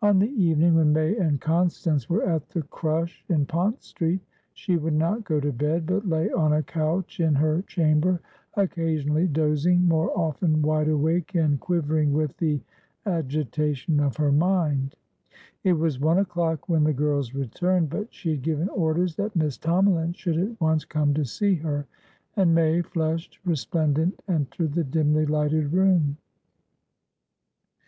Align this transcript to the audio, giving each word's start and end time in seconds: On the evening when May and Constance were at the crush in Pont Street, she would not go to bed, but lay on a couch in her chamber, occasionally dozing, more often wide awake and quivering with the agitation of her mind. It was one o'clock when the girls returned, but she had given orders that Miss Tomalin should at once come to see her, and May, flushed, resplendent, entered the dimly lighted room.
On 0.00 0.20
the 0.20 0.30
evening 0.30 0.76
when 0.76 0.92
May 0.92 1.16
and 1.16 1.40
Constance 1.40 2.08
were 2.08 2.22
at 2.22 2.50
the 2.50 2.62
crush 2.62 3.24
in 3.28 3.46
Pont 3.46 3.82
Street, 3.82 4.20
she 4.54 4.76
would 4.76 4.92
not 4.94 5.24
go 5.24 5.40
to 5.40 5.50
bed, 5.50 5.86
but 5.86 6.06
lay 6.08 6.30
on 6.30 6.52
a 6.52 6.62
couch 6.62 7.18
in 7.18 7.34
her 7.34 7.62
chamber, 7.62 8.20
occasionally 8.54 9.26
dozing, 9.26 9.88
more 9.88 10.16
often 10.16 10.62
wide 10.62 10.86
awake 10.86 11.34
and 11.34 11.58
quivering 11.58 12.12
with 12.12 12.36
the 12.36 12.60
agitation 13.06 13.98
of 13.98 14.18
her 14.18 14.30
mind. 14.30 14.94
It 15.64 15.72
was 15.72 15.98
one 15.98 16.18
o'clock 16.18 16.68
when 16.68 16.84
the 16.84 16.92
girls 16.92 17.34
returned, 17.34 17.90
but 17.90 18.14
she 18.14 18.30
had 18.30 18.42
given 18.42 18.68
orders 18.68 19.16
that 19.16 19.34
Miss 19.34 19.58
Tomalin 19.58 20.12
should 20.14 20.36
at 20.38 20.60
once 20.60 20.84
come 20.84 21.12
to 21.14 21.24
see 21.24 21.56
her, 21.56 21.86
and 22.36 22.54
May, 22.54 22.82
flushed, 22.82 23.40
resplendent, 23.44 24.22
entered 24.28 24.74
the 24.74 24.84
dimly 24.84 25.26
lighted 25.26 25.72
room. 25.72 26.18